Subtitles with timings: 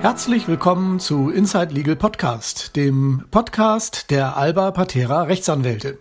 [0.00, 5.98] Herzlich willkommen zu Inside Legal Podcast, dem Podcast der Alba Patera Rechtsanwälte.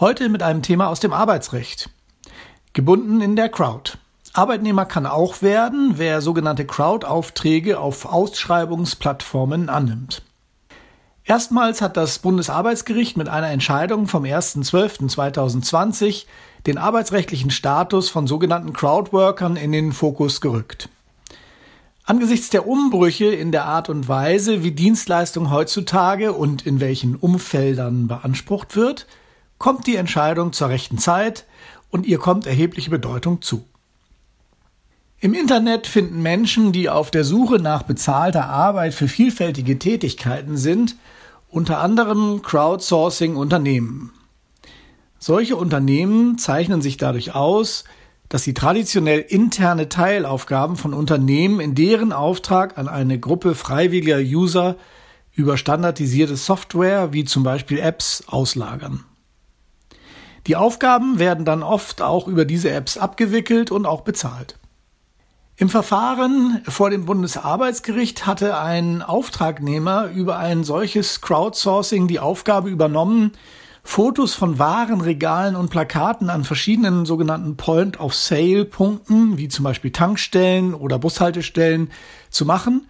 [0.00, 1.90] Heute mit einem Thema aus dem Arbeitsrecht.
[2.72, 3.92] Gebunden in der Crowd.
[4.32, 10.22] Arbeitnehmer kann auch werden, wer sogenannte Crowd-Aufträge auf Ausschreibungsplattformen annimmt.
[11.28, 16.24] Erstmals hat das Bundesarbeitsgericht mit einer Entscheidung vom 1.12.2020
[16.66, 20.88] den arbeitsrechtlichen Status von sogenannten Crowdworkern in den Fokus gerückt.
[22.04, 28.08] Angesichts der Umbrüche in der Art und Weise, wie Dienstleistung heutzutage und in welchen Umfeldern
[28.08, 29.06] beansprucht wird,
[29.58, 31.44] kommt die Entscheidung zur rechten Zeit
[31.90, 33.66] und ihr kommt erhebliche Bedeutung zu.
[35.20, 40.96] Im Internet finden Menschen, die auf der Suche nach bezahlter Arbeit für vielfältige Tätigkeiten sind,
[41.50, 44.12] unter anderem Crowdsourcing-Unternehmen.
[45.18, 47.84] Solche Unternehmen zeichnen sich dadurch aus,
[48.28, 54.76] dass sie traditionell interne Teilaufgaben von Unternehmen in deren Auftrag an eine Gruppe freiwilliger User
[55.32, 59.04] über standardisierte Software wie zum Beispiel Apps auslagern.
[60.46, 64.58] Die Aufgaben werden dann oft auch über diese Apps abgewickelt und auch bezahlt.
[65.60, 73.32] Im Verfahren vor dem Bundesarbeitsgericht hatte ein Auftragnehmer über ein solches Crowdsourcing die Aufgabe übernommen,
[73.82, 81.90] Fotos von Warenregalen und Plakaten an verschiedenen sogenannten Point-of-Sale-Punkten, wie zum Beispiel Tankstellen oder Bushaltestellen,
[82.30, 82.88] zu machen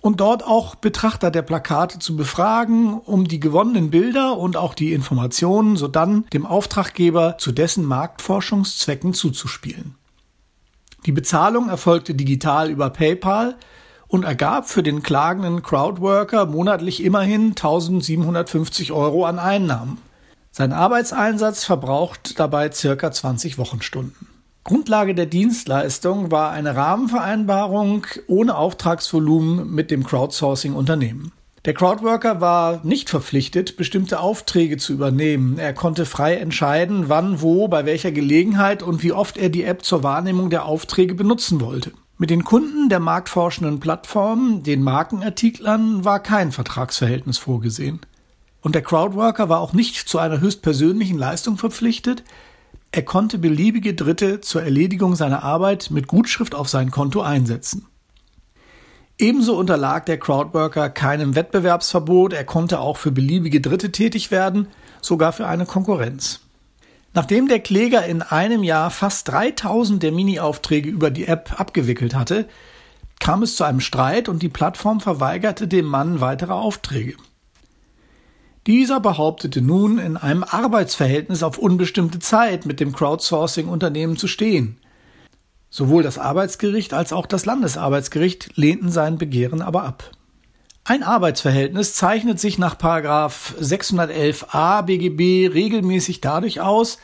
[0.00, 4.92] und dort auch Betrachter der Plakate zu befragen, um die gewonnenen Bilder und auch die
[4.92, 9.96] Informationen sodann dem Auftraggeber zu dessen Marktforschungszwecken zuzuspielen.
[11.06, 13.56] Die Bezahlung erfolgte digital über PayPal
[14.08, 19.98] und ergab für den klagenden Crowdworker monatlich immerhin 1750 Euro an Einnahmen.
[20.50, 24.28] Sein Arbeitseinsatz verbraucht dabei circa 20 Wochenstunden.
[24.62, 31.32] Grundlage der Dienstleistung war eine Rahmenvereinbarung ohne Auftragsvolumen mit dem Crowdsourcing-Unternehmen.
[31.64, 35.58] Der Crowdworker war nicht verpflichtet, bestimmte Aufträge zu übernehmen.
[35.58, 39.82] Er konnte frei entscheiden, wann, wo, bei welcher Gelegenheit und wie oft er die App
[39.82, 41.92] zur Wahrnehmung der Aufträge benutzen wollte.
[42.18, 48.00] Mit den Kunden der marktforschenden Plattformen, den Markenartiklern, war kein Vertragsverhältnis vorgesehen.
[48.60, 52.24] Und der Crowdworker war auch nicht zu einer höchstpersönlichen Leistung verpflichtet.
[52.92, 57.86] Er konnte beliebige Dritte zur Erledigung seiner Arbeit mit Gutschrift auf sein Konto einsetzen.
[59.18, 64.66] Ebenso unterlag der Crowdworker keinem Wettbewerbsverbot, er konnte auch für beliebige Dritte tätig werden,
[65.00, 66.40] sogar für eine Konkurrenz.
[67.12, 72.48] Nachdem der Kläger in einem Jahr fast 3000 der Mini-Aufträge über die App abgewickelt hatte,
[73.20, 77.14] kam es zu einem Streit und die Plattform verweigerte dem Mann weitere Aufträge.
[78.66, 84.78] Dieser behauptete nun, in einem Arbeitsverhältnis auf unbestimmte Zeit mit dem Crowdsourcing-Unternehmen zu stehen.
[85.76, 90.12] Sowohl das Arbeitsgericht als auch das Landesarbeitsgericht lehnten sein Begehren aber ab.
[90.84, 96.98] Ein Arbeitsverhältnis zeichnet sich nach 611a BGB regelmäßig dadurch aus,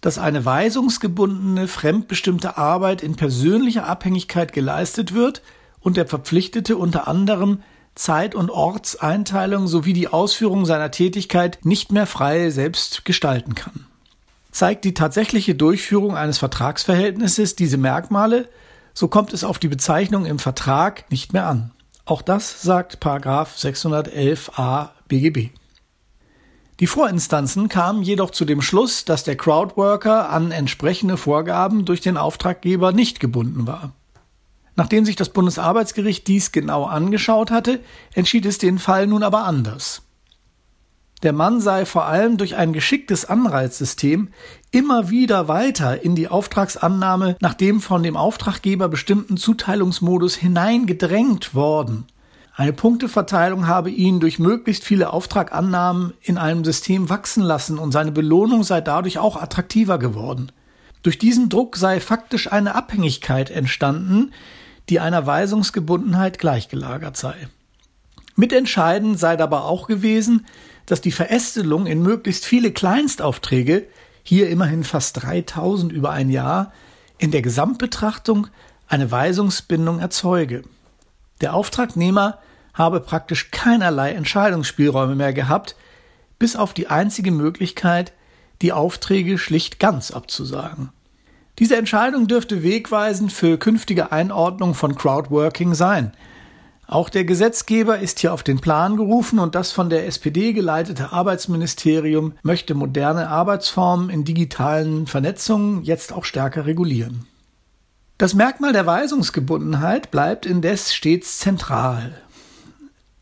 [0.00, 5.42] dass eine weisungsgebundene, fremdbestimmte Arbeit in persönlicher Abhängigkeit geleistet wird
[5.78, 7.62] und der Verpflichtete unter anderem
[7.94, 13.86] Zeit- und Ortseinteilung sowie die Ausführung seiner Tätigkeit nicht mehr frei selbst gestalten kann.
[14.58, 18.48] Zeigt die tatsächliche Durchführung eines Vertragsverhältnisses diese Merkmale,
[18.92, 21.70] so kommt es auf die Bezeichnung im Vertrag nicht mehr an.
[22.04, 25.50] Auch das sagt 611a BGB.
[26.80, 32.16] Die Vorinstanzen kamen jedoch zu dem Schluss, dass der Crowdworker an entsprechende Vorgaben durch den
[32.16, 33.92] Auftraggeber nicht gebunden war.
[34.74, 37.78] Nachdem sich das Bundesarbeitsgericht dies genau angeschaut hatte,
[38.12, 40.02] entschied es den Fall nun aber anders.
[41.22, 44.28] Der Mann sei vor allem durch ein geschicktes Anreizsystem
[44.70, 52.06] immer wieder weiter in die Auftragsannahme nach dem von dem Auftraggeber bestimmten Zuteilungsmodus hineingedrängt worden.
[52.54, 58.12] Eine Punkteverteilung habe ihn durch möglichst viele Auftragannahmen in einem System wachsen lassen und seine
[58.12, 60.52] Belohnung sei dadurch auch attraktiver geworden.
[61.02, 64.32] Durch diesen Druck sei faktisch eine Abhängigkeit entstanden,
[64.88, 67.48] die einer Weisungsgebundenheit gleichgelagert sei.
[68.34, 70.46] Mitentscheidend sei dabei auch gewesen,
[70.88, 73.86] dass die Verästelung in möglichst viele Kleinstaufträge,
[74.22, 76.72] hier immerhin fast 3000 über ein Jahr,
[77.18, 78.46] in der Gesamtbetrachtung
[78.86, 80.62] eine Weisungsbindung erzeuge.
[81.42, 82.38] Der Auftragnehmer
[82.72, 85.76] habe praktisch keinerlei Entscheidungsspielräume mehr gehabt,
[86.38, 88.14] bis auf die einzige Möglichkeit,
[88.62, 90.90] die Aufträge schlicht ganz abzusagen.
[91.58, 96.12] Diese Entscheidung dürfte wegweisend für künftige Einordnung von Crowdworking sein.
[96.90, 101.12] Auch der Gesetzgeber ist hier auf den Plan gerufen und das von der SPD geleitete
[101.12, 107.26] Arbeitsministerium möchte moderne Arbeitsformen in digitalen Vernetzungen jetzt auch stärker regulieren.
[108.16, 112.22] Das Merkmal der Weisungsgebundenheit bleibt indes stets zentral.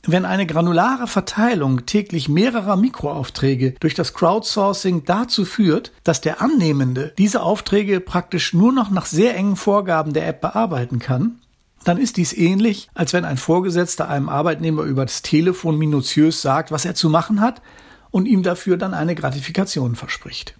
[0.07, 7.12] Wenn eine granulare Verteilung täglich mehrerer Mikroaufträge durch das Crowdsourcing dazu führt, dass der Annehmende
[7.19, 11.41] diese Aufträge praktisch nur noch nach sehr engen Vorgaben der App bearbeiten kann,
[11.87, 16.73] dann ist dies ähnlich, als wenn ein Vorgesetzter einem Arbeitnehmer über das Telefon minutiös sagt,
[16.73, 17.62] was er zu machen hat
[18.11, 20.56] und ihm dafür dann eine Gratifikation verspricht.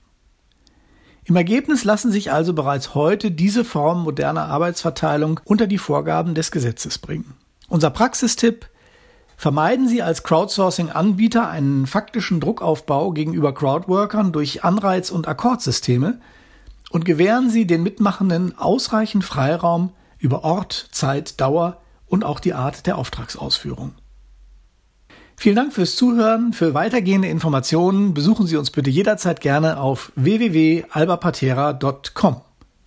[1.25, 6.52] Im Ergebnis lassen sich also bereits heute diese Formen moderner Arbeitsverteilung unter die Vorgaben des
[6.52, 7.34] Gesetzes bringen.
[7.69, 8.69] Unser Praxistipp
[9.37, 16.20] Vermeiden Sie als Crowdsourcing-Anbieter einen faktischen Druckaufbau gegenüber Crowdworkern durch Anreiz- und Akkordsysteme
[16.90, 22.86] und gewähren Sie den Mitmachenden ausreichend Freiraum über Ort, Zeit, Dauer und auch die Art
[22.86, 23.92] der Auftragsausführung.
[25.36, 26.54] Vielen Dank fürs Zuhören.
[26.54, 32.45] Für weitergehende Informationen besuchen Sie uns bitte jederzeit gerne auf www.albapatera.com.